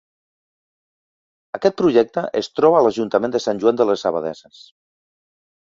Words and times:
Aquest 1.57 1.77
projecte 1.83 2.23
es 2.43 2.51
troba 2.61 2.81
a 2.81 2.83
l'Ajuntament 2.89 3.37
de 3.39 3.45
Sant 3.47 3.63
Joan 3.65 3.81
de 3.85 3.89
les 3.93 4.09
Abadesses. 4.15 4.67